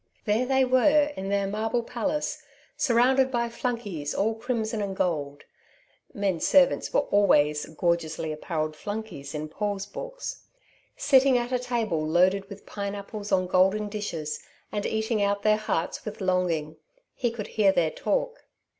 There 0.25 0.47
they 0.47 0.65
were, 0.65 1.11
in 1.15 1.29
their 1.29 1.45
marble 1.45 1.83
palace, 1.83 2.41
surrounded 2.75 3.29
by 3.29 3.49
flunkeys 3.49 4.15
all 4.15 4.33
crimson 4.33 4.81
and 4.81 4.95
gold 4.95 5.43
(men 6.11 6.39
servants 6.39 6.91
were 6.91 7.01
always 7.01 7.67
"gorgeously 7.67 8.31
apparelled 8.31 8.75
flunkeys" 8.75 9.35
in 9.35 9.47
Paul's 9.47 9.85
books), 9.85 10.45
sitting 10.97 11.37
at 11.37 11.51
a 11.51 11.59
table 11.59 12.03
loaded 12.03 12.49
with 12.49 12.65
pineapples 12.65 13.31
on 13.31 13.45
golden 13.45 13.89
dishes, 13.89 14.39
and 14.71 14.87
eating 14.87 15.21
out 15.21 15.43
their 15.43 15.57
hearts 15.57 16.03
with 16.03 16.19
longing. 16.19 16.77
He 17.13 17.29
could 17.29 17.49
hear 17.49 17.71
their 17.71 17.91
talk. 17.91 18.45